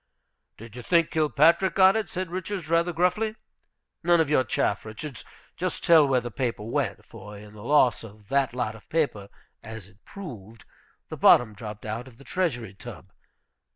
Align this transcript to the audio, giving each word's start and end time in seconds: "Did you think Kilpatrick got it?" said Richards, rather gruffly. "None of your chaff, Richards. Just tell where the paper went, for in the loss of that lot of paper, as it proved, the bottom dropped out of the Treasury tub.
"Did 0.57 0.75
you 0.75 0.81
think 0.81 1.11
Kilpatrick 1.11 1.75
got 1.75 1.95
it?" 1.95 2.09
said 2.09 2.31
Richards, 2.31 2.71
rather 2.71 2.91
gruffly. 2.91 3.35
"None 4.01 4.19
of 4.19 4.31
your 4.31 4.43
chaff, 4.43 4.83
Richards. 4.83 5.23
Just 5.55 5.83
tell 5.83 6.07
where 6.07 6.19
the 6.19 6.31
paper 6.31 6.63
went, 6.63 7.05
for 7.05 7.37
in 7.37 7.53
the 7.53 7.61
loss 7.63 8.03
of 8.03 8.27
that 8.29 8.51
lot 8.55 8.73
of 8.73 8.89
paper, 8.89 9.29
as 9.63 9.85
it 9.85 10.03
proved, 10.03 10.65
the 11.09 11.17
bottom 11.17 11.53
dropped 11.53 11.85
out 11.85 12.07
of 12.07 12.17
the 12.17 12.23
Treasury 12.23 12.73
tub. 12.73 13.11